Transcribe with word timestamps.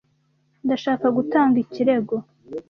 Ndashaka 0.65 1.05
gutanga 1.17 1.55
ikirego. 1.65 2.15